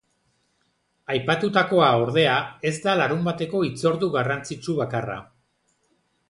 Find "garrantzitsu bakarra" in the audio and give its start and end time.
4.17-5.21